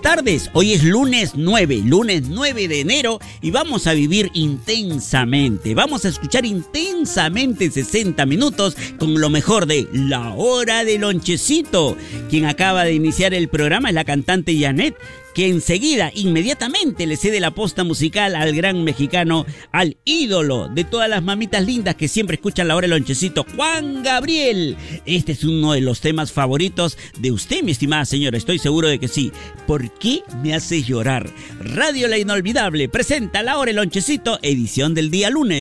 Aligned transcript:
tardes. 0.00 0.48
Hoy 0.52 0.74
es 0.74 0.84
lunes 0.84 1.32
9, 1.34 1.82
lunes 1.84 2.28
9 2.28 2.68
de 2.68 2.80
enero 2.80 3.18
y 3.42 3.50
vamos 3.50 3.86
a 3.86 3.94
vivir 3.94 4.30
intensamente. 4.32 5.74
Vamos 5.74 6.04
a 6.04 6.08
escuchar 6.08 6.46
intensamente 6.46 7.70
60 7.70 8.24
minutos 8.26 8.76
con 8.98 9.20
lo 9.20 9.28
mejor 9.28 9.66
de 9.66 9.88
La 9.92 10.32
Hora 10.34 10.84
del 10.84 11.00
Lonchecito. 11.02 11.96
Quien 12.30 12.46
acaba 12.46 12.84
de 12.84 12.94
iniciar 12.94 13.34
el 13.34 13.48
programa 13.48 13.88
es 13.88 13.94
la 13.96 14.04
cantante 14.04 14.56
Janet 14.58 14.96
que 15.36 15.50
enseguida, 15.50 16.10
inmediatamente 16.14 17.06
le 17.06 17.18
cede 17.18 17.40
la 17.40 17.50
posta 17.50 17.84
musical 17.84 18.34
al 18.34 18.54
gran 18.54 18.82
mexicano, 18.84 19.44
al 19.70 19.98
ídolo 20.06 20.70
de 20.70 20.82
todas 20.84 21.10
las 21.10 21.22
mamitas 21.22 21.62
lindas 21.62 21.94
que 21.94 22.08
siempre 22.08 22.36
escuchan 22.36 22.68
la 22.68 22.74
hora 22.74 22.86
del 22.86 22.92
lonchecito, 22.92 23.44
Juan 23.54 24.02
Gabriel. 24.02 24.78
Este 25.04 25.32
es 25.32 25.44
uno 25.44 25.74
de 25.74 25.82
los 25.82 26.00
temas 26.00 26.32
favoritos 26.32 26.96
de 27.18 27.32
usted, 27.32 27.62
mi 27.62 27.72
estimada 27.72 28.06
señora, 28.06 28.38
estoy 28.38 28.58
seguro 28.58 28.88
de 28.88 28.98
que 28.98 29.08
sí. 29.08 29.30
¿Por 29.66 29.92
qué 29.98 30.22
me 30.42 30.54
hace 30.54 30.82
llorar? 30.82 31.30
Radio 31.60 32.08
La 32.08 32.16
Inolvidable 32.16 32.88
presenta 32.88 33.42
la 33.42 33.58
hora 33.58 33.66
del 33.66 33.76
lonchecito, 33.76 34.38
edición 34.40 34.94
del 34.94 35.10
día 35.10 35.28
lunes. 35.28 35.60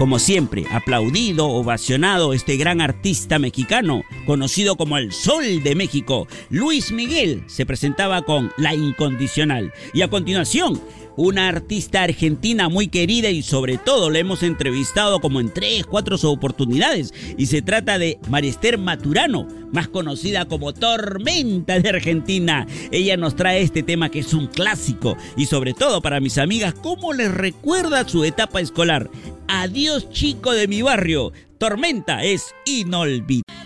Como 0.00 0.18
siempre, 0.18 0.64
aplaudido, 0.72 1.46
ovacionado 1.46 2.32
este 2.32 2.56
gran 2.56 2.80
artista 2.80 3.38
mexicano, 3.38 4.02
conocido 4.24 4.76
como 4.76 4.96
el 4.96 5.12
Sol 5.12 5.62
de 5.62 5.74
México, 5.74 6.26
Luis 6.48 6.90
Miguel, 6.90 7.44
se 7.48 7.66
presentaba 7.66 8.22
con 8.22 8.50
La 8.56 8.74
Incondicional. 8.74 9.74
Y 9.92 10.00
a 10.00 10.08
continuación, 10.08 10.80
una 11.20 11.48
artista 11.48 12.02
argentina 12.02 12.70
muy 12.70 12.88
querida 12.88 13.28
y 13.28 13.42
sobre 13.42 13.76
todo 13.76 14.08
la 14.08 14.20
hemos 14.20 14.42
entrevistado 14.42 15.20
como 15.20 15.38
en 15.38 15.52
tres, 15.52 15.84
cuatro 15.84 16.16
oportunidades. 16.22 17.12
Y 17.36 17.44
se 17.46 17.60
trata 17.60 17.98
de 17.98 18.18
Marister 18.30 18.78
Maturano, 18.78 19.46
más 19.70 19.88
conocida 19.88 20.46
como 20.46 20.72
Tormenta 20.72 21.78
de 21.78 21.90
Argentina. 21.90 22.66
Ella 22.90 23.18
nos 23.18 23.36
trae 23.36 23.60
este 23.60 23.82
tema 23.82 24.08
que 24.08 24.20
es 24.20 24.32
un 24.32 24.46
clásico 24.46 25.14
y 25.36 25.44
sobre 25.44 25.74
todo 25.74 26.00
para 26.00 26.20
mis 26.20 26.38
amigas, 26.38 26.72
cómo 26.72 27.12
les 27.12 27.30
recuerda 27.30 28.08
su 28.08 28.24
etapa 28.24 28.62
escolar. 28.62 29.10
Adiós 29.46 30.08
chico 30.10 30.52
de 30.52 30.68
mi 30.68 30.80
barrio. 30.80 31.32
Tormenta 31.58 32.24
es 32.24 32.54
inolvidable. 32.64 33.59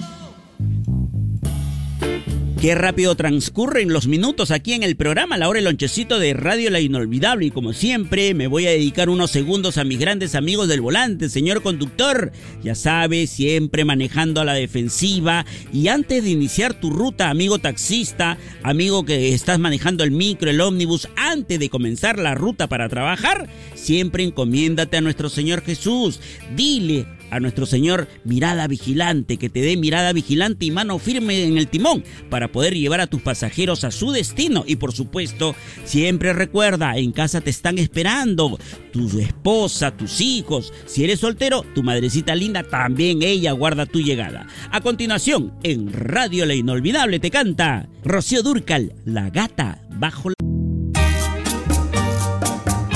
Qué 2.64 2.74
rápido 2.74 3.14
transcurren 3.14 3.92
los 3.92 4.06
minutos 4.06 4.50
aquí 4.50 4.72
en 4.72 4.82
el 4.82 4.96
programa, 4.96 5.36
la 5.36 5.50
hora 5.50 5.58
el 5.58 5.66
lonchecito 5.66 6.18
de 6.18 6.32
Radio 6.32 6.70
La 6.70 6.80
Inolvidable. 6.80 7.44
Y 7.44 7.50
como 7.50 7.74
siempre, 7.74 8.32
me 8.32 8.46
voy 8.46 8.66
a 8.66 8.70
dedicar 8.70 9.10
unos 9.10 9.32
segundos 9.32 9.76
a 9.76 9.84
mis 9.84 9.98
grandes 9.98 10.34
amigos 10.34 10.66
del 10.66 10.80
volante, 10.80 11.28
señor 11.28 11.60
conductor. 11.60 12.32
Ya 12.62 12.74
sabes, 12.74 13.28
siempre 13.28 13.84
manejando 13.84 14.40
a 14.40 14.46
la 14.46 14.54
defensiva. 14.54 15.44
Y 15.74 15.88
antes 15.88 16.24
de 16.24 16.30
iniciar 16.30 16.72
tu 16.72 16.88
ruta, 16.88 17.28
amigo 17.28 17.58
taxista, 17.58 18.38
amigo 18.62 19.04
que 19.04 19.34
estás 19.34 19.58
manejando 19.58 20.02
el 20.02 20.12
micro, 20.12 20.48
el 20.48 20.62
ómnibus, 20.62 21.06
antes 21.16 21.58
de 21.60 21.68
comenzar 21.68 22.18
la 22.18 22.34
ruta 22.34 22.66
para 22.66 22.88
trabajar, 22.88 23.46
siempre 23.74 24.24
encomiéndate 24.24 24.96
a 24.96 25.02
nuestro 25.02 25.28
Señor 25.28 25.60
Jesús. 25.60 26.18
Dile 26.56 27.04
a 27.34 27.40
nuestro 27.40 27.66
Señor 27.66 28.06
mirada 28.24 28.68
vigilante, 28.68 29.38
que 29.38 29.50
te 29.50 29.60
dé 29.60 29.76
mirada 29.76 30.12
vigilante 30.12 30.66
y 30.66 30.70
mano 30.70 31.00
firme 31.00 31.42
en 31.42 31.58
el 31.58 31.66
timón 31.66 32.04
para 32.30 32.52
poder 32.52 32.74
llevar 32.74 33.00
a 33.00 33.08
tus 33.08 33.22
pasajeros 33.22 33.82
a 33.82 33.90
su 33.90 34.12
destino. 34.12 34.64
Y 34.66 34.76
por 34.76 34.92
supuesto, 34.92 35.56
siempre 35.84 36.32
recuerda, 36.32 36.96
en 36.96 37.10
casa 37.10 37.40
te 37.40 37.50
están 37.50 37.78
esperando 37.78 38.56
tu 38.92 39.18
esposa, 39.18 39.96
tus 39.96 40.20
hijos. 40.20 40.72
Si 40.86 41.02
eres 41.02 41.20
soltero, 41.20 41.64
tu 41.74 41.82
madrecita 41.82 42.36
linda, 42.36 42.62
también 42.62 43.22
ella 43.22 43.50
guarda 43.50 43.84
tu 43.86 44.00
llegada. 44.00 44.46
A 44.70 44.80
continuación, 44.80 45.54
en 45.64 45.92
Radio 45.92 46.46
La 46.46 46.54
Inolvidable 46.54 47.18
te 47.18 47.32
canta 47.32 47.88
Rocío 48.04 48.44
Durcal, 48.44 48.92
la 49.04 49.30
gata 49.30 49.82
bajo 49.90 50.30
la... 50.30 50.43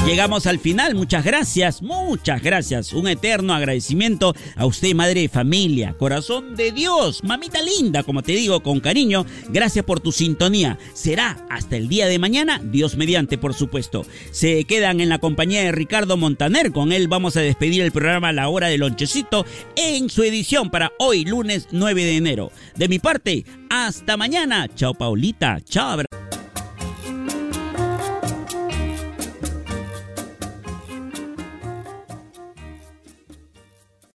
Llegamos 0.08 0.46
al 0.46 0.58
final, 0.58 0.94
muchas 0.94 1.22
gracias, 1.22 1.82
muchas 1.82 2.42
gracias. 2.42 2.94
Un 2.94 3.08
eterno 3.08 3.52
agradecimiento 3.52 4.34
a 4.56 4.64
usted, 4.64 4.94
madre 4.94 5.20
de 5.20 5.28
familia, 5.28 5.94
corazón 5.98 6.56
de 6.56 6.72
Dios, 6.72 7.22
mamita 7.22 7.60
linda, 7.60 8.02
como 8.02 8.22
te 8.22 8.32
digo 8.32 8.62
con 8.62 8.80
cariño. 8.80 9.26
Gracias 9.50 9.84
por 9.84 10.00
tu 10.00 10.10
sintonía. 10.10 10.78
Será 10.94 11.36
hasta 11.50 11.76
el 11.76 11.88
día 11.88 12.06
de 12.06 12.18
mañana, 12.18 12.58
Dios 12.64 12.96
mediante, 12.96 13.36
por 13.36 13.52
supuesto. 13.52 14.06
Se 14.30 14.64
quedan 14.64 15.00
en 15.00 15.10
la 15.10 15.18
compañía 15.18 15.62
de 15.62 15.72
Ricardo 15.72 16.16
Montaner. 16.16 16.72
Con 16.72 16.92
él 16.92 17.06
vamos 17.06 17.36
a 17.36 17.42
despedir 17.42 17.82
el 17.82 17.92
programa 17.92 18.32
La 18.32 18.48
Hora 18.48 18.68
del 18.68 18.80
Lonchecito 18.80 19.44
en 19.76 20.08
su 20.08 20.22
edición 20.22 20.70
para 20.70 20.90
hoy, 20.98 21.26
lunes 21.26 21.68
9 21.70 22.04
de 22.06 22.16
enero. 22.16 22.50
De 22.76 22.88
mi 22.88 22.98
parte, 22.98 23.44
hasta 23.68 24.16
mañana. 24.16 24.68
Chao, 24.74 24.94
Paulita. 24.94 25.60
Chao, 25.68 25.98